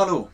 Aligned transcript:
Hallo 0.00 0.30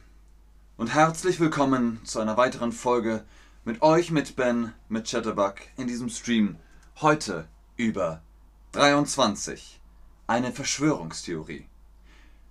und 0.77 0.95
herzlich 0.95 1.41
willkommen 1.41 2.01
zu 2.05 2.21
einer 2.21 2.37
weiteren 2.37 2.71
Folge 2.71 3.25
mit 3.65 3.83
euch, 3.83 4.13
mit 4.13 4.37
Ben, 4.37 4.73
mit 4.89 5.11
Chatterbug 5.11 5.57
in 5.77 5.89
diesem 5.89 6.09
Stream. 6.09 6.55
Heute 7.01 7.49
über 7.77 8.23
23. 8.71 9.81
Eine 10.29 10.53
Verschwörungstheorie. 10.53 11.67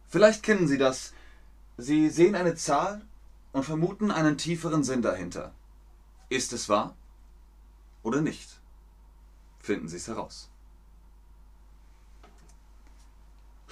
Vielleicht 0.09 0.43
kennen 0.43 0.67
Sie 0.67 0.77
das. 0.77 1.13
Sie 1.77 2.09
sehen 2.09 2.35
eine 2.35 2.55
Zahl 2.55 3.01
und 3.53 3.63
vermuten 3.63 4.11
einen 4.11 4.37
tieferen 4.37 4.83
Sinn 4.83 5.01
dahinter. 5.01 5.53
Ist 6.27 6.51
es 6.51 6.67
wahr 6.67 6.97
oder 8.03 8.19
nicht? 8.19 8.59
Finden 9.59 9.87
Sie 9.87 9.95
es 9.95 10.09
heraus. 10.09 10.49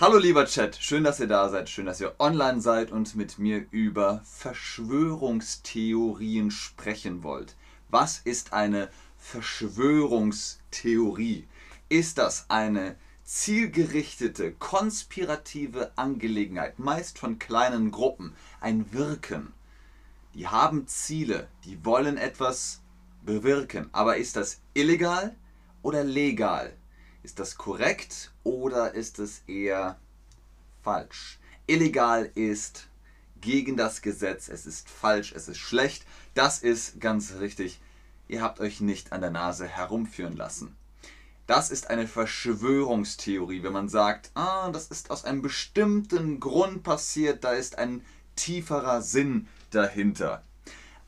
Hallo 0.04 0.18
lieber 0.18 0.46
Chat, 0.46 0.76
schön, 0.82 1.06
dass 1.06 1.22
ihr 1.22 1.28
da 1.28 1.48
seid, 1.48 1.70
schön, 1.70 1.86
dass 1.86 2.02
ihr 2.02 2.14
online 2.20 2.60
seid 2.60 2.92
und 2.92 3.16
mit 3.16 3.40
mir 3.40 3.66
über 3.72 4.20
Verschwörungstheorien 4.26 6.52
sprechen 6.52 7.24
wollt. 7.24 7.56
Was 7.88 8.20
ist 8.20 8.52
eine 8.52 8.90
Verschwörungstheorie? 9.18 11.48
Ist 11.88 12.18
das 12.18 12.48
eine 12.50 12.98
zielgerichtete, 13.24 14.52
konspirative 14.52 15.94
Angelegenheit, 15.96 16.80
meist 16.80 17.18
von 17.18 17.40
kleinen 17.40 17.90
Gruppen, 17.90 18.36
ein 18.60 18.92
Wirken? 18.92 19.54
Die 20.34 20.50
haben 20.50 20.86
Ziele, 20.86 21.48
die 21.64 21.86
wollen 21.86 22.18
etwas 22.18 22.82
bewirken, 23.22 23.88
aber 23.94 24.18
ist 24.18 24.36
das 24.36 24.60
illegal 24.74 25.34
oder 25.82 26.04
legal? 26.04 26.74
Ist 27.24 27.40
das 27.40 27.58
korrekt 27.58 28.32
oder 28.44 28.94
ist 28.94 29.18
es 29.18 29.44
eher 29.48 29.98
falsch? 30.84 31.40
Illegal 31.68 32.30
ist 32.36 32.88
gegen 33.40 33.78
das 33.78 34.02
Gesetz, 34.02 34.50
es 34.50 34.66
ist 34.66 34.90
falsch, 34.90 35.32
es 35.34 35.48
ist 35.48 35.58
schlecht. 35.58 36.06
Das 36.34 36.60
ist 36.60 37.00
ganz 37.00 37.36
richtig. 37.40 37.80
Ihr 38.28 38.42
habt 38.42 38.60
euch 38.60 38.82
nicht 38.82 39.14
an 39.14 39.22
der 39.22 39.32
Nase 39.32 39.66
herumführen 39.66 40.36
lassen. 40.36 40.76
Das 41.48 41.72
ist 41.72 41.90
eine 41.90 42.08
Verschwörungstheorie, 42.08 43.64
wenn 43.64 43.74
man 43.74 43.88
sagt, 43.88 44.32
ah, 44.34 44.70
das 44.72 44.88
ist 44.88 45.10
aus 45.10 45.24
einem 45.24 45.42
bestimmten 45.42 46.42
Grund 46.42 46.84
passiert, 46.84 47.46
da 47.46 47.52
ist 47.52 47.78
ein 47.78 48.04
tieferer 48.36 49.02
Sinn 49.02 49.48
dahinter. 49.72 50.44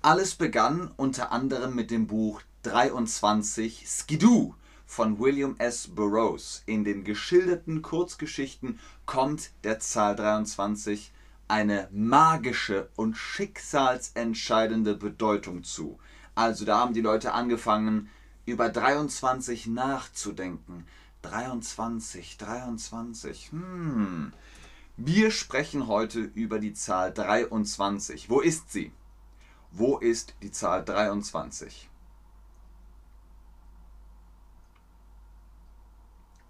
Alles 0.02 0.36
begann 0.36 0.92
unter 0.96 1.34
anderem 1.34 1.76
mit 1.76 1.92
dem 1.92 2.08
Buch 2.08 2.42
23 2.64 3.86
Skidoo 3.88 4.56
von 4.96 5.20
William 5.20 5.56
S. 5.58 5.90
Burroughs. 5.90 6.64
In 6.66 6.86
den 6.86 7.04
geschilderten 7.04 7.82
Kurzgeschichten 7.82 8.80
kommt 9.06 9.52
der 9.66 9.82
Zahl 9.82 10.16
23 10.16 11.12
eine 11.50 11.90
magische 11.92 12.88
und 12.96 13.18
schicksalsentscheidende 13.18 14.96
Bedeutung 14.96 15.66
zu. 15.66 16.00
Also 16.34 16.64
da 16.64 16.80
haben 16.80 16.94
die 16.94 17.02
Leute 17.02 17.34
angefangen, 17.34 18.10
über 18.46 18.70
23 18.70 19.68
nachzudenken. 19.68 20.86
23, 21.24 22.38
23, 22.38 23.52
hm. 23.52 24.32
Wir 24.96 25.32
sprechen 25.32 25.88
heute 25.88 26.20
über 26.22 26.60
die 26.60 26.74
Zahl 26.74 27.14
23. 27.14 28.30
Wo 28.30 28.40
ist 28.40 28.72
sie? 28.72 28.94
Wo 29.72 29.98
ist 29.98 30.36
die 30.42 30.52
Zahl 30.52 30.86
23? 30.86 31.90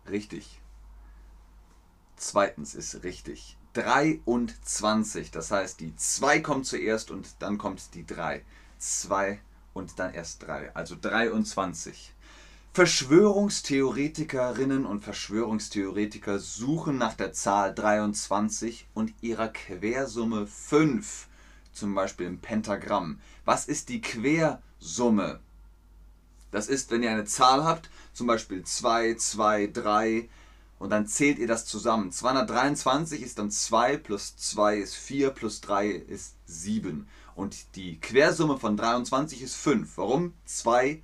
Richtig. 0.10 0.60
Zweitens 2.16 2.76
ist 2.76 3.04
richtig. 3.04 3.58
23. 3.74 5.32
Das 5.32 5.52
heißt, 5.52 5.80
die 5.80 5.96
2 5.96 6.40
kommt 6.40 6.66
zuerst 6.66 7.12
und 7.12 7.36
dann 7.40 7.58
kommt 7.58 7.94
die 7.94 8.06
3. 8.06 8.44
2 8.78 9.40
und 9.74 10.00
dann 10.00 10.14
erst 10.14 10.44
3. 10.44 10.76
Also 10.76 10.96
23. 11.00 12.14
Verschwörungstheoretikerinnen 12.74 14.86
und 14.86 15.02
Verschwörungstheoretiker 15.02 16.40
suchen 16.40 16.98
nach 16.98 17.14
der 17.14 17.32
Zahl 17.32 17.74
23 17.74 18.88
und 18.94 19.14
ihrer 19.22 19.48
Quersumme 19.48 20.48
5. 20.48 21.30
Zum 21.72 21.96
Beispiel 21.96 22.28
im 22.28 22.40
Pentagramm. 22.40 23.22
Was 23.46 23.68
ist 23.68 23.88
die 23.90 24.02
Quersumme? 24.02 25.40
Das 26.56 26.70
ist, 26.70 26.90
wenn 26.90 27.04
ihr 27.04 27.12
eine 27.12 27.26
Zahl 27.26 27.66
habt, 27.66 27.90
zum 28.14 28.28
Beispiel 28.28 28.64
2, 28.64 29.16
2, 29.16 29.68
3 29.74 30.30
und 30.80 30.90
dann 30.90 31.06
zählt 31.06 31.38
ihr 31.38 31.48
das 31.48 31.66
zusammen. 31.66 32.14
223 32.14 33.22
ist 33.24 33.40
dann 33.40 33.52
2 33.52 33.98
plus 33.98 34.38
2 34.38 34.78
ist 34.78 34.96
4 34.96 35.32
plus 35.32 35.60
3 35.60 35.90
ist 35.90 36.36
7. 36.46 37.10
Und 37.36 37.76
die 37.76 38.00
Quersumme 38.00 38.58
von 38.58 38.78
23 38.78 39.42
ist 39.42 39.58
5. 39.58 39.98
Warum? 39.98 40.34
2 40.46 41.04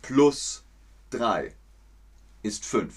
plus 0.00 0.64
3 1.10 1.54
ist 2.42 2.64
5. 2.64 2.94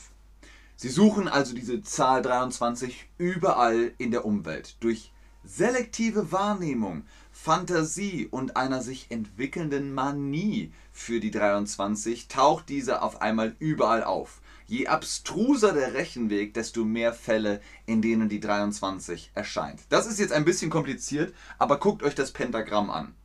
Sie 0.77 0.87
suchen 0.87 1.27
also 1.27 1.53
diese 1.53 1.83
Zahl 1.83 2.21
23 2.21 3.09
überall 3.17 3.91
in 3.97 4.11
der 4.11 4.23
Umwelt. 4.23 4.77
Durch 4.79 5.11
selektive 5.43 6.31
Wahrnehmung 6.31 7.03
Fantasie 7.41 8.27
und 8.29 8.57
einer 8.57 8.81
sich 8.81 9.11
entwickelnden 9.11 9.93
Manie 9.93 10.73
für 10.91 11.21
die 11.21 11.31
23 11.31 12.27
taucht 12.27 12.67
diese 12.67 13.01
auf 13.01 13.21
einmal 13.21 13.55
überall 13.59 14.03
auf. 14.03 14.41
Je 14.67 14.87
abstruser 14.87 15.71
der 15.71 15.93
Rechenweg, 15.93 16.53
desto 16.53 16.83
mehr 16.83 17.13
Fälle, 17.13 17.61
in 17.85 18.01
denen 18.01 18.27
die 18.27 18.41
23 18.41 19.31
erscheint. 19.35 19.83
Das 19.87 20.05
ist 20.05 20.19
jetzt 20.19 20.33
ein 20.33 20.43
bisschen 20.43 20.69
kompliziert, 20.69 21.33
aber 21.57 21.79
guckt 21.79 22.03
euch 22.03 22.13
das 22.13 22.31
Pentagramm 22.31 22.89
an. 22.89 23.15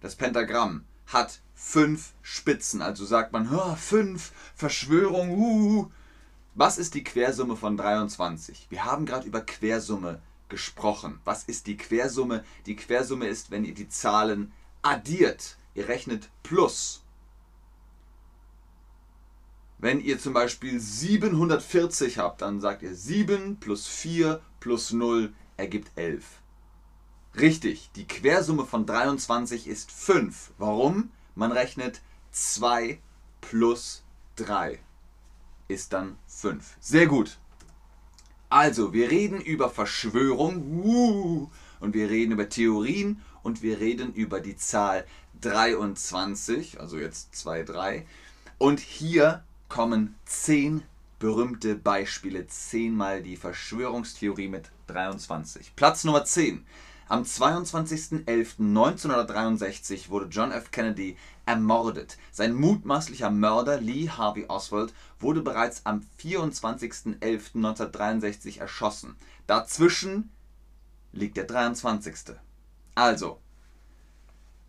Das 0.00 0.14
Pentagramm 0.14 0.84
hat 1.06 1.40
fünf 1.52 2.12
Spitzen, 2.22 2.80
also 2.80 3.04
sagt 3.04 3.32
man, 3.32 3.48
fünf, 3.76 4.30
Verschwörung, 4.54 5.36
uh. 5.36 5.90
Was 6.54 6.78
ist 6.78 6.94
die 6.94 7.02
Quersumme 7.02 7.56
von 7.56 7.76
23? 7.76 8.68
Wir 8.70 8.84
haben 8.84 9.04
gerade 9.04 9.26
über 9.26 9.40
Quersumme 9.40 10.20
gesprochen. 10.48 11.20
Was 11.24 11.44
ist 11.44 11.66
die 11.66 11.76
Quersumme? 11.76 12.44
Die 12.66 12.76
Quersumme 12.76 13.26
ist, 13.26 13.50
wenn 13.50 13.64
ihr 13.64 13.74
die 13.74 13.88
Zahlen 13.88 14.52
addiert. 14.82 15.56
Ihr 15.74 15.88
rechnet 15.88 16.28
plus. 16.42 17.02
Wenn 19.78 20.00
ihr 20.00 20.18
zum 20.18 20.32
Beispiel 20.32 20.80
740 20.80 22.18
habt, 22.18 22.42
dann 22.42 22.60
sagt 22.60 22.82
ihr 22.82 22.94
7 22.94 23.58
plus 23.60 23.86
4 23.86 24.40
plus 24.58 24.92
0 24.92 25.32
ergibt 25.56 25.92
11. 25.96 26.24
Richtig, 27.38 27.90
die 27.94 28.06
Quersumme 28.06 28.64
von 28.64 28.86
23 28.86 29.68
ist 29.68 29.92
5. 29.92 30.52
Warum? 30.58 31.10
Man 31.36 31.52
rechnet 31.52 32.00
2 32.32 33.00
plus 33.40 34.02
3 34.36 34.80
ist 35.68 35.92
dann 35.92 36.18
5. 36.26 36.76
Sehr 36.80 37.06
gut. 37.06 37.38
Also, 38.50 38.94
wir 38.94 39.10
reden 39.10 39.40
über 39.40 39.68
Verschwörung 39.68 40.80
und 41.80 41.94
wir 41.94 42.08
reden 42.08 42.32
über 42.32 42.48
Theorien 42.48 43.20
und 43.42 43.62
wir 43.62 43.80
reden 43.80 44.14
über 44.14 44.40
die 44.40 44.56
Zahl 44.56 45.04
23, 45.42 46.80
also 46.80 46.98
jetzt 46.98 47.34
2, 47.36 47.64
3. 47.64 48.06
Und 48.56 48.80
hier 48.80 49.44
kommen 49.68 50.16
10 50.24 50.82
berühmte 51.18 51.74
Beispiele, 51.74 52.46
10 52.46 52.94
mal 52.94 53.22
die 53.22 53.36
Verschwörungstheorie 53.36 54.48
mit 54.48 54.70
23. 54.86 55.76
Platz 55.76 56.04
Nummer 56.04 56.24
10. 56.24 56.64
Am 57.08 57.22
22.11.1963 57.22 60.10
wurde 60.10 60.26
John 60.26 60.52
F. 60.52 60.70
Kennedy 60.70 61.16
ermordet. 61.48 62.16
Sein 62.30 62.54
mutmaßlicher 62.54 63.30
Mörder 63.30 63.80
Lee 63.80 64.10
Harvey 64.10 64.44
Oswald 64.48 64.92
wurde 65.18 65.40
bereits 65.40 65.86
am 65.86 66.04
24.11.1963 66.20 68.60
erschossen. 68.60 69.16
Dazwischen 69.46 70.28
liegt 71.12 71.38
der 71.38 71.44
23. 71.44 72.36
Also, 72.94 73.40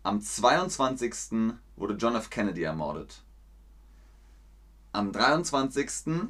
am 0.02 0.22
22. 0.22 1.52
wurde 1.76 1.94
John 1.94 2.16
F. 2.16 2.30
Kennedy 2.30 2.62
ermordet. 2.62 3.22
Am 4.92 5.12
23. 5.12 6.24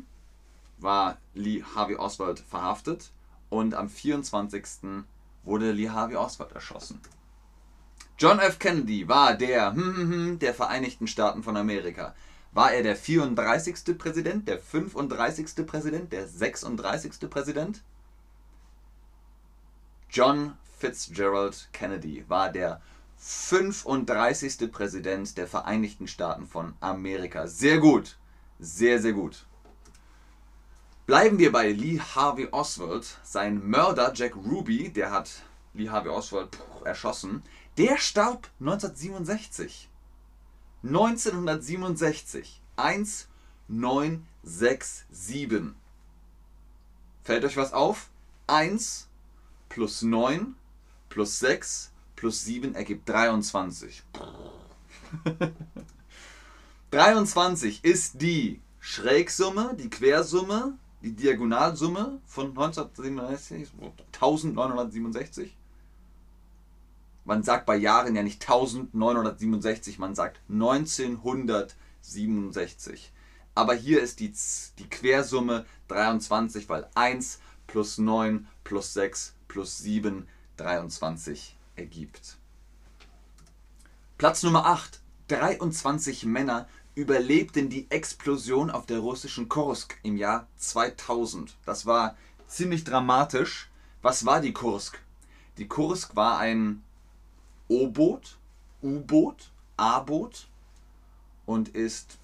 war 0.79 1.19
Lee 1.35 1.63
Harvey 1.63 1.95
Oswald 1.95 2.41
verhaftet 2.41 3.13
und 3.51 3.75
am 3.75 3.89
24 3.89 4.65
wurde 5.45 5.71
Lee 5.71 5.91
Harvey 5.91 6.17
Oswald 6.17 6.51
erschossen. 6.53 7.01
John 8.21 8.39
F. 8.39 8.59
Kennedy 8.59 9.09
war 9.09 9.33
der 9.33 9.73
hm, 9.73 9.97
hm, 9.97 10.13
hm, 10.13 10.39
der 10.41 10.53
Vereinigten 10.53 11.07
Staaten 11.07 11.43
von 11.43 11.57
Amerika. 11.57 12.15
War 12.53 12.71
er 12.71 12.83
der 12.83 12.95
34. 12.95 13.97
Präsident, 13.97 14.47
der 14.47 14.59
35. 14.59 15.67
Präsident, 15.67 16.13
der 16.13 16.29
36. 16.29 17.31
Präsident? 17.31 17.83
John 20.11 20.53
Fitzgerald 20.79 21.71
Kennedy 21.73 22.27
war 22.29 22.53
der 22.53 22.83
35. 23.17 24.71
Präsident 24.71 25.39
der 25.39 25.47
Vereinigten 25.47 26.07
Staaten 26.07 26.47
von 26.47 26.75
Amerika. 26.81 27.47
Sehr 27.47 27.79
gut, 27.79 28.19
sehr, 28.59 29.01
sehr 29.01 29.15
gut. 29.15 29.47
Bleiben 31.07 31.39
wir 31.39 31.53
bei 31.53 31.73
Lee 31.73 31.99
Harvey 31.99 32.49
Oswald. 32.51 33.17
Sein 33.23 33.67
Mörder 33.67 34.13
Jack 34.15 34.37
Ruby, 34.37 34.91
der 34.91 35.11
hat 35.11 35.31
Lee 35.73 35.89
Harvey 35.89 36.11
Oswald 36.11 36.59
erschossen. 36.85 37.43
Der 37.77 37.99
starb 37.99 38.49
1967. 38.61 39.91
1967. 40.83 42.63
1967. 42.77 45.75
Fällt 47.23 47.45
euch 47.45 47.57
was 47.57 47.73
auf? 47.73 48.11
1 48.47 49.09
plus 49.69 50.03
9 50.03 50.55
plus 51.09 51.39
6 51.39 51.93
plus 52.17 52.45
7 52.45 52.75
ergibt 52.75 53.09
23. 53.09 54.03
23 56.91 57.85
ist 57.91 58.21
die 58.21 58.61
Schrägsumme, 58.81 59.77
die 59.79 59.91
Quersumme, 59.91 60.77
die 61.03 61.13
Diagonalsumme 61.13 62.21
von 62.27 62.49
1967, 62.49 63.71
1967. 64.15 65.57
Man 67.25 67.43
sagt 67.43 67.67
bei 67.67 67.77
Jahren 67.77 68.17
ja 68.17 68.23
nicht 68.23 68.43
1967, 68.43 69.99
man 69.99 70.15
sagt 70.15 70.41
1967. 70.49 73.13
Aber 73.55 73.75
hier 73.75 74.03
ist 74.03 74.21
die, 74.21 74.33
die 74.79 74.89
Quersumme 74.89 75.67
23, 75.89 76.69
weil 76.69 76.89
1 76.95 77.41
plus 77.67 77.99
9 77.99 78.47
plus 78.65 78.95
6 78.95 79.35
plus 79.49 79.79
7 79.79 80.29
23 80.57 81.57
ergibt. 81.77 82.37
Platz 84.19 84.43
Nummer 84.43 84.67
8. 84.67 85.01
23 85.29 86.27
Männer 86.27 86.69
überlebten 86.95 87.69
die 87.69 87.91
Explosion 87.91 88.71
auf 88.71 88.85
der 88.85 88.99
russischen 88.99 89.49
Kursk 89.49 89.97
im 90.03 90.17
Jahr 90.17 90.49
2000. 90.57 91.57
Das 91.65 91.87
war 91.87 92.17
ziemlich 92.47 92.85
dramatisch. 92.85 93.71
Was 94.03 94.27
war 94.27 94.41
die 94.41 94.53
Kursk? 94.53 95.01
Die 95.59 95.69
Kursk 95.69 96.17
war 96.17 96.39
ein 96.39 96.83
O-Boot, 97.71 98.37
U-Boot, 98.83 99.53
A-Boot 99.77 100.49
und 101.47 101.69
ist 101.69 102.19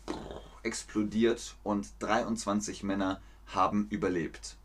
explodiert 0.65 1.55
und 1.63 1.87
23 2.01 2.83
Männer 2.83 3.21
haben 3.47 3.87
überlebt. 3.91 4.57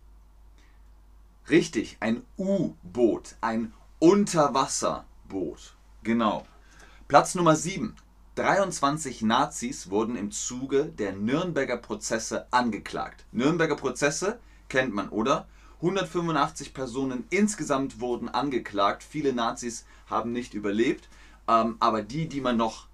Richtig, 1.52 1.98
ein 2.00 2.24
U-Boot, 2.36 3.36
ein 3.42 3.74
Unterwasserboot. 4.00 5.76
Genau. 6.02 6.48
Platz 7.08 7.36
Nummer 7.36 7.56
7. 7.56 7.96
23 8.34 9.22
Nazis 9.22 9.92
wurden 9.92 10.16
im 10.16 10.32
Zuge 10.32 10.86
der 10.86 11.14
Nürnberger 11.14 11.78
Prozesse 11.78 12.52
angeklagt. 12.52 13.26
Nürnberger 13.32 13.76
Prozesse 13.76 14.40
kennt 14.68 14.96
man, 14.96 15.10
oder? 15.10 15.48
185 15.82 16.74
Personen 16.74 17.26
insgesamt 17.32 18.00
wurden 18.00 18.30
angeklagt. 18.30 19.04
Viele 19.04 19.34
Nazis 19.34 19.86
haben 20.08 20.32
nicht 20.32 20.54
überlebt. 20.54 21.10
Ähm, 21.48 21.78
aber 21.80 22.04
die, 22.04 22.28
die 22.28 22.42
man 22.42 22.56
noch 22.58 22.88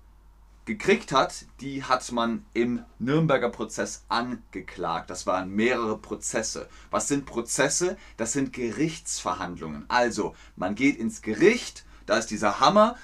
gekriegt 0.63 1.11
hat, 1.11 1.45
die 1.61 1.83
hat 1.83 2.11
man 2.11 2.45
im 2.53 2.83
Nürnberger 2.99 3.49
Prozess 3.49 4.05
angeklagt. 4.09 5.09
Das 5.09 5.25
waren 5.25 5.49
mehrere 5.49 5.97
Prozesse. 5.97 6.67
Was 6.91 7.07
sind 7.07 7.25
Prozesse? 7.25 7.97
Das 8.17 8.33
sind 8.33 8.53
Gerichtsverhandlungen. 8.53 9.85
Also, 9.87 10.35
man 10.55 10.75
geht 10.75 10.97
ins 10.97 11.21
Gericht, 11.21 11.85
da 12.05 12.17
ist 12.17 12.31
dieser 12.31 12.59
Hammer, 12.59 12.97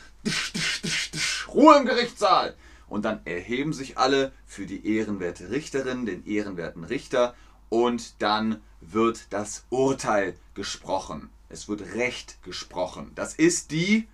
Ruhe 1.47 1.77
im 1.77 1.85
Gerichtssaal. 1.85 2.55
Und 2.87 3.05
dann 3.05 3.21
erheben 3.25 3.73
sich 3.73 3.97
alle 3.97 4.31
für 4.45 4.65
die 4.65 4.85
ehrenwerte 4.95 5.49
Richterin, 5.49 6.05
den 6.05 6.25
ehrenwerten 6.25 6.83
Richter 6.83 7.33
und 7.69 8.21
dann 8.21 8.61
wird 8.91 9.27
das 9.29 9.65
Urteil 9.69 10.35
gesprochen. 10.53 11.29
Es 11.49 11.67
wird 11.67 11.81
Recht 11.95 12.41
gesprochen. 12.43 13.11
Das 13.15 13.33
ist 13.35 13.71
die 13.71 14.07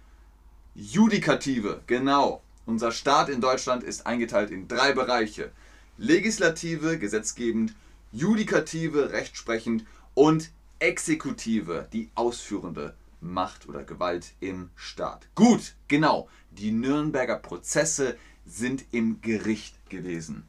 Judikative, 0.76 1.82
genau. 1.88 2.42
Unser 2.66 2.92
Staat 2.92 3.30
in 3.30 3.42
Deutschland 3.42 3.84
ist 3.84 4.06
eingeteilt 4.06 4.52
in 4.52 4.68
drei 4.68 4.94
Bereiche. 4.94 5.52
Legislative, 5.98 6.98
gesetzgebend, 6.98 7.74
Judikative, 8.12 9.12
rechtsprechend 9.12 9.86
und 10.14 10.52
Exekutive, 10.80 11.88
die 11.92 12.10
ausführende 12.16 12.96
Macht 13.22 13.68
oder 13.68 13.84
Gewalt 13.84 14.34
im 14.40 14.70
Staat. 14.76 15.28
Gut, 15.36 15.76
genau. 15.88 16.30
Die 16.52 16.72
Nürnberger 16.72 17.36
Prozesse 17.36 18.18
sind 18.46 18.86
im 18.92 19.22
Gericht 19.22 19.90
gewesen. 19.90 20.46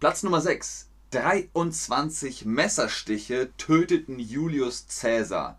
Platz 0.00 0.22
Nummer 0.22 0.40
6. 0.40 0.89
23 1.10 2.44
Messerstiche 2.44 3.50
töteten 3.56 4.20
Julius 4.20 4.86
Caesar. 5.00 5.58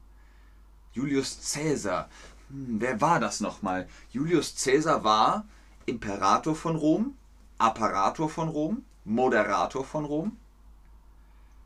Julius 0.94 1.54
Caesar. 1.54 2.10
Hm, 2.50 2.80
wer 2.80 3.02
war 3.02 3.20
das 3.20 3.42
nochmal? 3.42 3.88
Julius 4.12 4.56
Caesar 4.64 5.04
war 5.04 5.46
Imperator 5.86 6.56
von 6.56 6.78
Rom, 6.78 7.18
Apparator 7.58 8.30
von 8.30 8.48
Rom, 8.48 8.86
Moderator 9.04 9.84
von 9.84 10.06
Rom. 10.06 10.38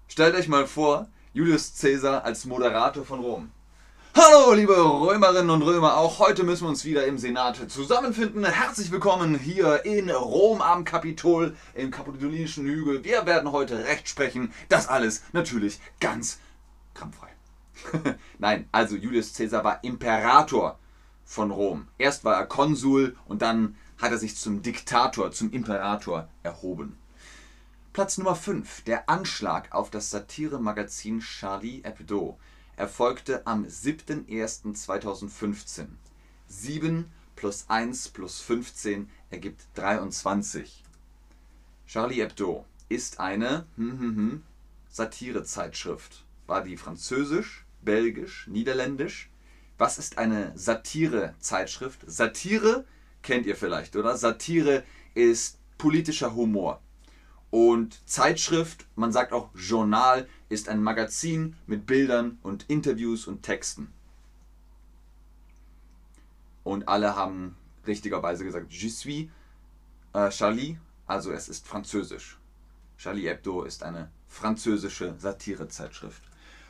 Stellt 0.08 0.36
euch 0.36 0.48
mal 0.48 0.66
vor, 0.66 1.08
Julius 1.34 1.74
Caesar 1.80 2.24
als 2.24 2.46
Moderator 2.46 3.06
von 3.06 3.20
Rom. 3.20 3.52
Hallo, 4.18 4.54
liebe 4.54 4.74
Römerinnen 4.74 5.50
und 5.50 5.62
Römer, 5.62 5.98
auch 5.98 6.20
heute 6.20 6.46
müssen 6.46 6.64
wir 6.64 6.70
uns 6.70 6.86
wieder 6.86 7.06
im 7.06 7.18
Senat 7.18 7.70
zusammenfinden. 7.70 8.46
Herzlich 8.46 8.90
willkommen 8.90 9.38
hier 9.38 9.84
in 9.84 10.10
Rom 10.10 10.62
am 10.62 10.86
Kapitol, 10.86 11.54
im 11.74 11.92
Kapitolinischen 11.92 12.66
Hügel. 12.66 13.04
Wir 13.04 13.26
werden 13.26 13.52
heute 13.52 13.84
Recht 13.84 14.08
sprechen. 14.08 14.54
Das 14.70 14.88
alles 14.88 15.24
natürlich 15.34 15.82
ganz 16.00 16.40
krampffrei. 16.94 17.28
Nein, 18.40 18.70
also 18.72 18.96
Julius 18.96 19.34
Caesar 19.34 19.66
war 19.66 19.84
Imperator 19.84 20.80
von 21.26 21.52
Rom. 21.52 21.90
Erst 21.98 22.24
war 22.24 22.36
er 22.36 22.46
Konsul 22.46 23.18
und 23.26 23.42
dann 23.42 23.76
hat 23.98 24.12
er 24.12 24.18
sich 24.18 24.38
zum 24.38 24.62
Diktator, 24.62 25.34
zum 25.34 25.52
Imperator 25.52 26.30
erhoben. 26.42 26.98
Platz 27.92 28.18
Nummer 28.18 28.38
5. 28.38 28.84
Der 28.86 29.10
Anschlag 29.10 29.74
auf 29.74 29.90
das 29.90 30.10
Satiremagazin 30.10 31.20
Charlie 31.20 31.82
Hebdo 31.84 32.40
erfolgte 32.76 33.48
am 33.48 33.66
7.01.2015. 33.66 35.88
7 36.48 37.12
plus 37.36 37.66
1 37.68 38.10
plus 38.10 38.42
15 38.42 39.10
ergibt 39.30 39.68
23. 39.76 40.84
Charlie 41.88 42.16
Hebdo 42.16 42.66
ist 42.90 43.20
eine 43.20 43.66
hm, 43.76 44.00
hm, 44.00 44.16
hm, 44.16 44.44
Satirezeitschrift. 44.90 46.26
War 46.48 46.64
die 46.64 46.78
französisch, 46.78 47.66
belgisch, 47.82 48.48
niederländisch? 48.48 49.30
Was 49.78 49.98
ist 49.98 50.18
eine 50.18 50.52
Satirezeitschrift? 50.56 52.02
Satire 52.08 52.86
kennt 53.22 53.46
ihr 53.46 53.56
vielleicht, 53.56 53.96
oder? 53.96 54.18
Satire 54.18 54.84
ist 55.14 55.60
politischer 55.78 56.36
Humor. 56.36 56.82
Und 57.52 58.08
Zeitschrift, 58.08 58.86
man 58.96 59.12
sagt 59.12 59.34
auch 59.34 59.50
Journal, 59.56 60.28
ist 60.50 60.70
ein 60.70 60.82
Magazin 60.82 61.56
mit 61.68 61.86
Bildern 61.86 62.38
und 62.44 62.66
Interviews 62.70 63.28
und 63.28 63.44
Texten. 63.44 63.92
Und 66.64 66.88
alle 66.88 67.16
haben 67.16 67.56
richtigerweise 67.86 68.44
gesagt, 68.44 68.72
Je 68.72 68.90
suis 68.90 69.30
äh, 70.14 70.30
Charlie, 70.30 70.78
also 71.06 71.32
es 71.32 71.50
ist 71.50 71.68
französisch. 71.68 72.38
Charlie 72.98 73.28
Hebdo 73.28 73.64
ist 73.64 73.84
eine 73.84 74.10
französische 74.28 75.16
Satirezeitschrift. 75.20 76.24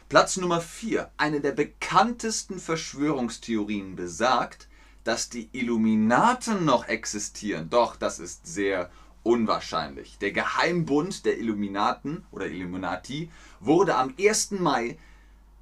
Platz 0.10 0.38
Nummer 0.38 0.62
4. 0.62 1.10
Eine 1.18 1.42
der 1.42 1.52
bekanntesten 1.52 2.60
Verschwörungstheorien 2.60 3.96
besagt, 3.96 4.68
dass 5.04 5.30
die 5.30 5.50
Illuminaten 5.52 6.66
noch 6.66 6.88
existieren. 6.88 7.70
Doch, 7.70 7.96
das 7.96 8.20
ist 8.20 8.46
sehr 8.46 8.90
unwahrscheinlich. 9.26 10.18
Der 10.20 10.32
Geheimbund 10.32 11.26
der 11.26 11.40
Illuminaten 11.40 12.24
oder 12.32 12.46
Illuminati 12.46 13.32
wurde 13.60 13.96
am 13.96 14.14
1. 14.20 14.52
Mai 14.52 14.98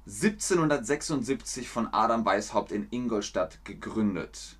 1776 0.06 1.68
von 1.68 1.88
Adam 1.92 2.26
Weishaupt 2.26 2.72
in 2.72 2.86
Ingolstadt 2.90 3.64
gegründet. 3.64 4.56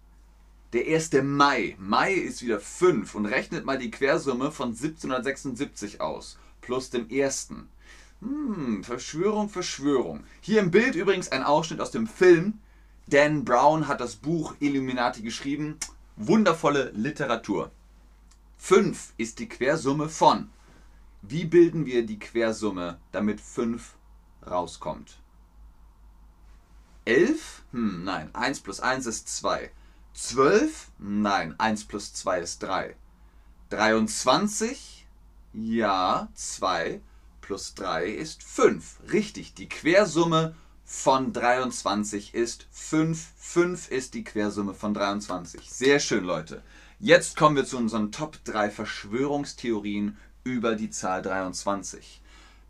Der 0.72 0.86
1. 0.86 1.12
Mai. 1.22 1.76
Mai 1.78 2.14
ist 2.14 2.42
wieder 2.42 2.58
5 2.58 3.14
und 3.14 3.26
rechnet 3.26 3.66
mal 3.66 3.78
die 3.78 3.90
Quersumme 3.90 4.50
von 4.50 4.68
1776 4.68 6.00
aus. 6.00 6.38
Plus 6.62 6.88
dem 6.88 7.06
1. 7.12 7.50
Hm, 8.22 8.82
Verschwörung, 8.84 9.50
Verschwörung. 9.50 10.24
Hier 10.40 10.60
im 10.60 10.70
Bild 10.70 10.94
übrigens 10.94 11.30
ein 11.30 11.42
Ausschnitt 11.42 11.82
aus 11.82 11.90
dem 11.90 12.06
Film. 12.06 12.54
Dan 13.06 13.44
Brown 13.44 13.86
hat 13.86 14.00
das 14.00 14.16
Buch 14.16 14.54
Illuminati 14.60 15.20
geschrieben. 15.20 15.76
Wundervolle 16.16 16.90
Literatur. 16.94 17.70
5 18.66 19.12
ist 19.18 19.40
die 19.40 19.48
Quersumme 19.50 20.08
von. 20.08 20.48
Wie 21.20 21.44
bilden 21.44 21.84
wir 21.84 22.06
die 22.06 22.18
Quersumme, 22.18 22.98
damit 23.12 23.42
5 23.42 23.94
rauskommt? 24.46 25.18
11? 27.04 27.62
Hm, 27.72 28.04
nein. 28.04 28.34
1 28.34 28.60
plus 28.60 28.80
1 28.80 29.04
ist 29.04 29.28
2. 29.28 29.70
12? 30.14 30.88
Nein. 30.96 31.54
1 31.60 31.84
plus 31.84 32.14
2 32.14 32.40
ist 32.40 32.62
3. 32.62 32.96
23? 33.68 35.06
Ja, 35.52 36.28
2 36.32 37.02
plus 37.42 37.74
3 37.74 38.06
ist 38.06 38.42
5. 38.42 39.00
Richtig, 39.12 39.52
die 39.52 39.68
Quersumme 39.68 40.54
von 40.86 41.34
23 41.34 42.32
ist 42.32 42.66
5. 42.70 43.26
5 43.36 43.90
ist 43.90 44.14
die 44.14 44.24
Quersumme 44.24 44.72
von 44.72 44.94
23. 44.94 45.70
Sehr 45.70 46.00
schön, 46.00 46.24
Leute. 46.24 46.62
Jetzt 47.00 47.36
kommen 47.36 47.56
wir 47.56 47.64
zu 47.64 47.76
unseren 47.76 48.12
Top 48.12 48.38
3 48.44 48.70
Verschwörungstheorien 48.70 50.16
über 50.44 50.76
die 50.76 50.90
Zahl 50.90 51.22
23. 51.22 52.22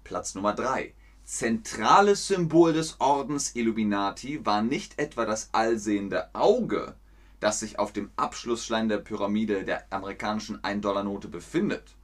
Platz 0.03 0.35
Nummer 0.35 0.55
3. 0.55 0.95
Zentrales 1.25 2.27
Symbol 2.27 2.73
des 2.73 3.01
Ordens 3.01 3.55
Illuminati 3.55 4.45
war 4.45 4.63
nicht 4.63 4.99
etwa 4.99 5.27
das 5.27 5.51
allsehende 5.53 6.35
Auge, 6.35 6.95
das 7.39 7.61
sich 7.61 7.79
auf 7.79 7.93
dem 7.93 8.11
Abschlussschlein 8.17 8.89
der 8.89 8.99
Pyramide 8.99 9.65
der 9.65 9.93
amerikanischen 9.93 10.59
1-Dollar-Note 10.63 11.29
befindet. 11.29 11.95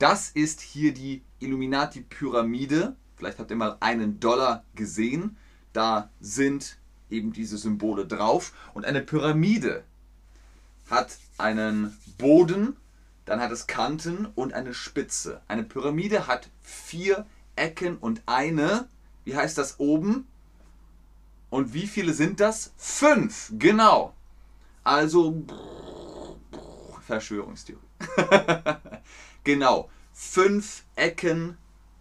Das 0.00 0.30
ist 0.30 0.60
hier 0.60 0.92
die 0.92 1.22
Illuminati-Pyramide. 1.38 2.96
Vielleicht 3.16 3.38
habt 3.38 3.50
ihr 3.52 3.56
mal 3.56 3.76
einen 3.78 4.18
Dollar 4.18 4.64
gesehen. 4.74 5.36
Da 5.72 6.10
sind 6.20 6.78
eben 7.10 7.32
diese 7.32 7.58
Symbole 7.58 8.06
drauf. 8.06 8.52
Und 8.74 8.84
eine 8.84 9.02
Pyramide 9.02 9.84
hat 10.90 11.18
einen 11.38 11.96
Boden, 12.18 12.76
dann 13.24 13.40
hat 13.40 13.52
es 13.52 13.66
Kanten 13.66 14.26
und 14.34 14.52
eine 14.52 14.74
Spitze. 14.74 15.40
Eine 15.48 15.62
Pyramide 15.62 16.26
hat 16.26 16.48
vier 16.62 17.26
Ecken 17.56 17.96
und 17.96 18.22
eine, 18.26 18.88
wie 19.24 19.36
heißt 19.36 19.56
das 19.56 19.78
oben? 19.78 20.26
Und 21.48 21.74
wie 21.74 21.86
viele 21.86 22.12
sind 22.12 22.40
das? 22.40 22.72
Fünf, 22.76 23.52
genau. 23.58 24.14
Also 24.84 25.44
Verschwörungstheorie. 27.06 27.80
genau, 29.44 29.90
fünf 30.12 30.84
Ecken 30.96 31.56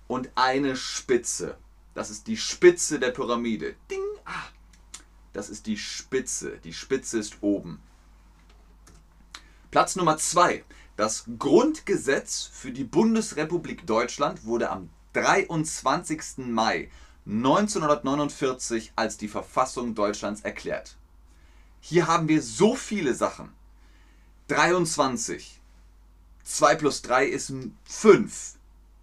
und 0.08 0.30
eine 0.36 0.76
Spitze. 0.76 1.58
Das 1.94 2.10
ist 2.10 2.28
die 2.28 2.38
Spitze 2.38 3.00
der 3.00 3.12
Pyramide. 3.12 3.76
Ding, 3.90 4.04
ah. 4.26 4.48
Das 5.34 5.50
ist 5.50 5.66
die 5.66 5.78
Spitze. 5.78 6.58
Die 6.64 6.74
Spitze 6.74 7.20
ist 7.20 7.38
oben. 7.42 7.82
Platz 9.72 9.96
Nummer 9.96 10.18
zwei. 10.18 10.64
Das 10.96 11.26
Grundgesetz 11.38 12.50
für 12.52 12.72
die 12.72 12.84
Bundesrepublik 12.84 13.86
Deutschland 13.86 14.44
wurde 14.46 14.72
am 14.72 14.90
23. 15.14 16.40
Mai 16.48 16.90
1949 17.28 18.94
als 18.96 19.18
die 19.18 19.28
Verfassung 19.28 19.94
Deutschlands 19.94 20.42
erklärt. 20.42 20.98
Hier 21.82 22.08
haben 22.08 22.28
wir 22.28 22.42
so 22.42 22.74
viele 22.74 23.14
Sachen. 23.14 23.54
23. 24.48 25.62
2 26.44 26.76
plus 26.76 27.04
3 27.04 27.26
ist 27.28 27.54
5. 27.86 28.56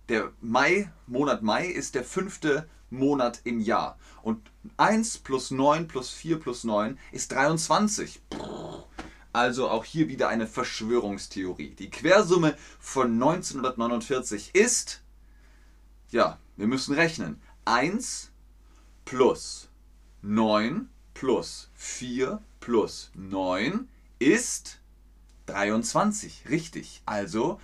Der 0.08 0.32
Mai, 0.40 0.90
Monat 1.06 1.42
Mai 1.42 1.66
ist 1.68 1.94
der 1.94 2.02
fünfte 2.02 2.68
Monat 2.90 3.40
im 3.44 3.60
Jahr. 3.60 3.98
Und 4.22 4.50
1 4.78 5.18
plus 5.18 5.52
9 5.52 5.86
plus 5.86 6.10
4 6.10 6.40
plus 6.40 6.64
9 6.64 6.98
ist 7.12 7.30
23. 7.30 8.20
Also 9.36 9.68
auch 9.68 9.84
hier 9.84 10.08
wieder 10.08 10.30
eine 10.30 10.46
Verschwörungstheorie. 10.46 11.74
Die 11.74 11.90
Quersumme 11.90 12.56
von 12.80 13.12
1949 13.12 14.54
ist, 14.54 15.02
ja, 16.10 16.38
wir 16.56 16.66
müssen 16.66 16.94
rechnen. 16.94 17.38
1 17.66 18.30
plus 19.04 19.68
9 20.22 20.88
plus 21.12 21.68
4 21.74 22.42
plus 22.60 23.10
9 23.12 23.86
ist 24.18 24.78
23. 25.44 26.44
Richtig. 26.48 27.02
Also 27.04 27.60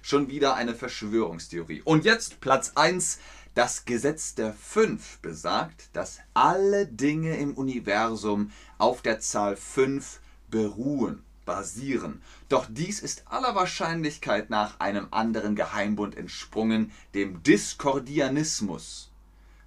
schon 0.00 0.28
wieder 0.28 0.54
eine 0.54 0.76
Verschwörungstheorie. 0.76 1.82
Und 1.84 2.04
jetzt 2.04 2.40
Platz 2.40 2.70
1. 2.76 3.18
Das 3.56 3.86
Gesetz 3.86 4.34
der 4.34 4.52
5 4.52 5.20
besagt, 5.20 5.88
dass 5.94 6.18
alle 6.34 6.86
Dinge 6.86 7.38
im 7.38 7.54
Universum 7.54 8.50
auf 8.76 9.00
der 9.00 9.18
Zahl 9.20 9.56
5 9.56 10.20
beruhen 10.50 11.22
basieren. 11.46 12.20
Doch 12.50 12.66
dies 12.68 13.00
ist 13.00 13.22
aller 13.28 13.54
Wahrscheinlichkeit 13.54 14.50
nach 14.50 14.78
einem 14.78 15.08
anderen 15.10 15.56
Geheimbund 15.56 16.18
entsprungen, 16.18 16.92
dem 17.14 17.42
Diskordianismus. 17.44 19.10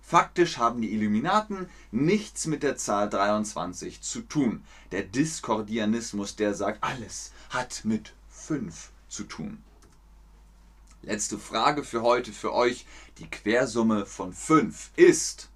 Faktisch 0.03 0.60
haben 0.60 0.84
die 0.84 0.93
Illuminaten 0.93 1.67
nichts 1.89 2.46
mit 2.46 2.62
der 2.62 2.77
Zahl 2.77 3.10
23 3.10 4.03
zu 4.03 4.22
tun. 4.22 4.63
Der 4.91 5.01
Diskordianismus, 5.01 6.36
der 6.36 6.53
sagt, 6.53 6.84
alles 6.84 7.31
hat 7.50 7.81
mit 7.86 8.13
5 8.29 8.91
zu 9.08 9.24
tun. 9.24 9.63
Letzte 11.01 11.38
Frage 11.38 11.84
für 11.84 12.01
heute 12.01 12.34
für 12.34 12.53
euch. 12.53 12.86
Die 13.20 13.29
Quersumme 13.29 14.06
von 14.06 14.34
5 14.34 14.91
ist. 14.98 15.50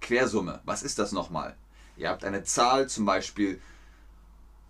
Quersumme, 0.00 0.60
was 0.64 0.82
ist 0.82 0.98
das 0.98 1.12
nochmal? 1.12 1.56
Ihr 1.96 2.08
habt 2.08 2.24
eine 2.24 2.42
Zahl, 2.44 2.88
zum 2.88 3.04
Beispiel 3.04 3.60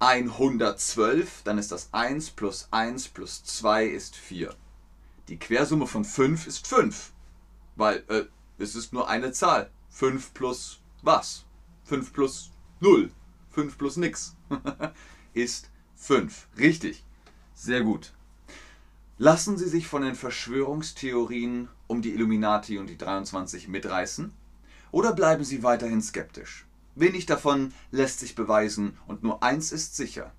112, 0.00 1.42
dann 1.44 1.58
ist 1.58 1.72
das 1.72 1.88
1 1.92 2.30
plus 2.30 2.68
1 2.70 3.08
plus 3.08 3.44
2 3.44 3.86
ist 3.86 4.16
4. 4.16 4.54
Die 5.28 5.38
Quersumme 5.38 5.86
von 5.86 6.04
5 6.04 6.46
ist 6.46 6.66
5, 6.66 7.12
weil 7.76 8.04
äh, 8.08 8.24
es 8.58 8.74
ist 8.74 8.92
nur 8.92 9.08
eine 9.08 9.32
Zahl. 9.32 9.70
5 9.90 10.34
plus 10.34 10.80
was? 11.02 11.44
5 11.84 12.12
plus 12.12 12.50
0, 12.80 13.10
5 13.50 13.78
plus 13.78 13.96
nix 13.96 14.36
ist 15.32 15.70
5. 15.96 16.48
Richtig, 16.58 17.04
sehr 17.54 17.82
gut. 17.82 18.12
Lassen 19.20 19.58
Sie 19.58 19.68
sich 19.68 19.88
von 19.88 20.02
den 20.02 20.14
Verschwörungstheorien 20.14 21.68
um 21.88 22.02
die 22.02 22.14
Illuminati 22.14 22.78
und 22.78 22.86
die 22.86 22.96
23 22.96 23.66
mitreißen? 23.66 24.32
Oder 24.92 25.12
bleiben 25.12 25.42
Sie 25.42 25.64
weiterhin 25.64 26.00
skeptisch? 26.00 26.68
Wenig 26.94 27.26
davon 27.26 27.74
lässt 27.90 28.20
sich 28.20 28.36
beweisen 28.36 28.96
und 29.08 29.24
nur 29.24 29.42
eins 29.42 29.72
ist 29.72 29.96
sicher. 29.96 30.32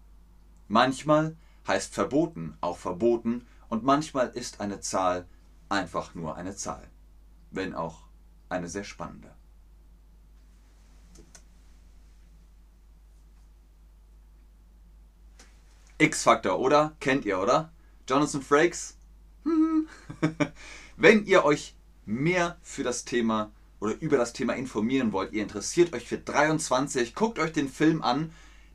Manchmal 0.70 1.36
heißt 1.68 1.94
verboten 1.94 2.58
auch 2.62 2.78
verboten 2.78 3.46
und 3.68 3.84
manchmal 3.84 4.30
ist 4.30 4.62
eine 4.62 4.80
Zahl 4.80 5.28
einfach 5.68 6.16
nur 6.16 6.38
eine 6.38 6.56
Zahl. 6.56 6.88
Wenn 7.52 7.76
auch 7.76 8.04
eine 8.48 8.70
sehr 8.70 8.86
spannende. 8.86 9.36
X-Faktor, 15.98 16.60
oder? 16.60 16.96
Kennt 17.02 17.26
ihr, 17.26 17.40
oder? 17.42 17.74
Jonathan 18.10 18.42
Frakes? 18.42 18.98
Wenn 20.98 21.26
ihr 21.26 21.46
euch 21.46 21.76
mehr 22.08 22.58
für 22.64 22.82
das 22.82 23.06
Thema 23.06 23.52
oder 23.80 23.94
über 24.02 24.18
das 24.18 24.34
Thema 24.34 24.54
informieren 24.54 25.12
wollt, 25.12 25.32
ihr 25.32 25.44
interessiert 25.44 25.94
euch 25.94 26.08
für 26.08 26.18
23, 26.18 27.14
guckt 27.14 27.38
euch 27.38 27.54
den 27.54 27.70
Film 27.70 28.02
an. 28.02 28.32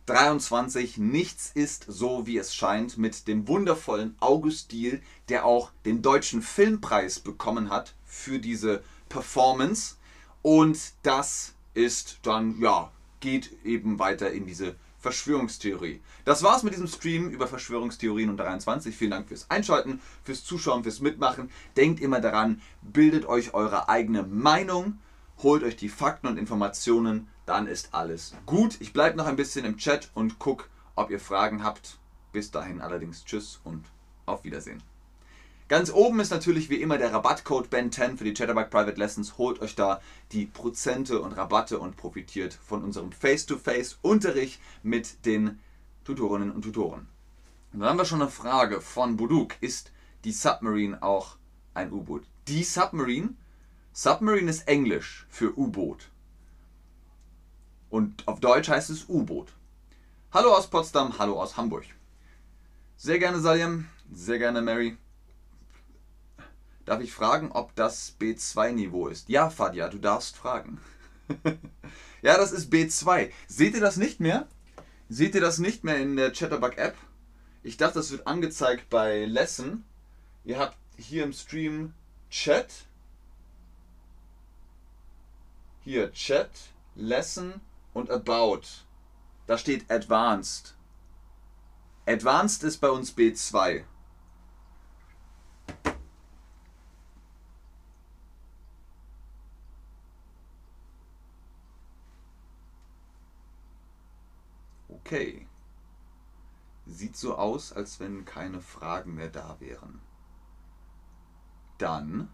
23, 0.06 0.98
nichts 0.98 1.50
ist 1.52 1.86
so, 1.88 2.26
wie 2.28 2.38
es 2.38 2.54
scheint, 2.54 2.96
mit 2.96 3.26
dem 3.26 3.48
wundervollen 3.48 4.14
August 4.20 4.70
Diel, 4.70 5.02
der 5.28 5.46
auch 5.46 5.72
den 5.84 6.00
deutschen 6.00 6.40
Filmpreis 6.40 7.18
bekommen 7.18 7.70
hat 7.70 7.94
für 8.04 8.38
diese 8.38 8.84
Performance. 9.08 9.96
Und 10.42 10.78
das 11.02 11.54
ist 11.72 12.18
dann, 12.22 12.60
ja, 12.60 12.92
geht 13.18 13.50
eben 13.64 13.98
weiter 13.98 14.30
in 14.30 14.46
diese 14.46 14.76
Verschwörungstheorie. 15.04 16.00
Das 16.24 16.42
war's 16.42 16.62
mit 16.62 16.72
diesem 16.72 16.86
Stream 16.86 17.28
über 17.28 17.46
Verschwörungstheorien 17.46 18.30
und 18.30 18.38
23. 18.38 18.96
Vielen 18.96 19.10
Dank 19.10 19.28
fürs 19.28 19.50
Einschalten, 19.50 20.00
fürs 20.22 20.44
Zuschauen, 20.44 20.82
fürs 20.82 21.00
Mitmachen. 21.00 21.50
Denkt 21.76 22.00
immer 22.00 22.22
daran, 22.22 22.62
bildet 22.80 23.26
euch 23.26 23.52
eure 23.52 23.90
eigene 23.90 24.22
Meinung, 24.22 24.98
holt 25.42 25.62
euch 25.62 25.76
die 25.76 25.90
Fakten 25.90 26.26
und 26.26 26.38
Informationen, 26.38 27.28
dann 27.44 27.66
ist 27.66 27.92
alles 27.92 28.34
gut. 28.46 28.80
Ich 28.80 28.94
bleibe 28.94 29.18
noch 29.18 29.26
ein 29.26 29.36
bisschen 29.36 29.66
im 29.66 29.76
Chat 29.76 30.10
und 30.14 30.38
gucke, 30.38 30.64
ob 30.94 31.10
ihr 31.10 31.20
Fragen 31.20 31.62
habt. 31.62 31.98
Bis 32.32 32.50
dahin 32.50 32.80
allerdings 32.80 33.26
Tschüss 33.26 33.60
und 33.62 33.84
auf 34.24 34.42
Wiedersehen. 34.44 34.82
Ganz 35.66 35.90
oben 35.90 36.20
ist 36.20 36.30
natürlich 36.30 36.68
wie 36.68 36.82
immer 36.82 36.98
der 36.98 37.10
Rabattcode 37.10 37.68
BEN10 37.68 38.18
für 38.18 38.24
die 38.24 38.34
Chatterbug 38.34 38.68
Private 38.68 38.98
Lessons. 38.98 39.38
Holt 39.38 39.62
euch 39.62 39.74
da 39.74 40.02
die 40.30 40.44
Prozente 40.44 41.22
und 41.22 41.32
Rabatte 41.32 41.78
und 41.78 41.96
profitiert 41.96 42.52
von 42.52 42.84
unserem 42.84 43.12
Face-to-Face-Unterricht 43.12 44.60
mit 44.82 45.24
den 45.24 45.60
Tutorinnen 46.04 46.50
und 46.50 46.62
Tutoren. 46.62 47.08
Und 47.72 47.80
dann 47.80 47.88
haben 47.88 47.96
wir 47.96 48.04
schon 48.04 48.20
eine 48.20 48.30
Frage 48.30 48.82
von 48.82 49.16
Buduk. 49.16 49.54
Ist 49.62 49.90
die 50.24 50.32
Submarine 50.32 51.02
auch 51.02 51.36
ein 51.72 51.92
U-Boot? 51.92 52.24
Die 52.46 52.62
Submarine? 52.62 53.30
Submarine 53.94 54.50
ist 54.50 54.68
Englisch 54.68 55.26
für 55.30 55.56
U-Boot. 55.58 56.10
Und 57.88 58.28
auf 58.28 58.38
Deutsch 58.38 58.68
heißt 58.68 58.90
es 58.90 59.08
U-Boot. 59.08 59.54
Hallo 60.30 60.54
aus 60.54 60.68
Potsdam, 60.68 61.18
hallo 61.18 61.40
aus 61.40 61.56
Hamburg. 61.56 61.84
Sehr 62.98 63.18
gerne 63.18 63.40
Salim, 63.40 63.86
sehr 64.12 64.38
gerne 64.38 64.60
Mary. 64.60 64.98
Darf 66.84 67.00
ich 67.00 67.12
fragen, 67.12 67.50
ob 67.52 67.74
das 67.74 68.16
B2-Niveau 68.20 69.08
ist? 69.08 69.28
Ja, 69.28 69.48
Fadia, 69.48 69.88
du 69.88 69.98
darfst 69.98 70.36
fragen. 70.36 70.80
ja, 72.22 72.36
das 72.36 72.52
ist 72.52 72.72
B2. 72.72 73.30
Seht 73.48 73.74
ihr 73.74 73.80
das 73.80 73.96
nicht 73.96 74.20
mehr? 74.20 74.46
Seht 75.08 75.34
ihr 75.34 75.40
das 75.40 75.58
nicht 75.58 75.84
mehr 75.84 75.98
in 75.98 76.16
der 76.16 76.32
Chatterbug-App? 76.32 76.96
Ich 77.62 77.78
dachte, 77.78 77.94
das 77.94 78.10
wird 78.10 78.26
angezeigt 78.26 78.90
bei 78.90 79.24
Lesson. 79.24 79.84
Ihr 80.44 80.58
habt 80.58 80.76
hier 80.98 81.24
im 81.24 81.32
Stream 81.32 81.94
Chat. 82.30 82.86
Hier 85.80 86.12
Chat, 86.12 86.50
Lesson 86.94 87.60
und 87.94 88.10
About. 88.10 88.62
Da 89.46 89.56
steht 89.56 89.90
Advanced. 89.90 90.74
Advanced 92.06 92.62
ist 92.64 92.78
bei 92.78 92.90
uns 92.90 93.16
B2. 93.16 93.84
Okay. 105.14 105.46
Sieht 106.86 107.16
so 107.16 107.36
aus, 107.36 107.72
als 107.72 108.00
wenn 108.00 108.24
keine 108.24 108.60
Fragen 108.60 109.14
mehr 109.14 109.28
da 109.28 109.56
wären. 109.60 110.00
Dann 111.78 112.28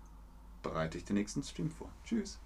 bereite 0.62 0.96
ich 0.96 1.04
den 1.04 1.16
nächsten 1.16 1.42
Stream 1.42 1.70
vor. 1.70 1.90
Tschüss. 2.06 2.38